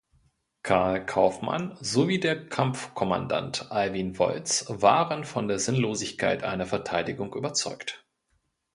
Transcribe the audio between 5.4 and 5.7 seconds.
der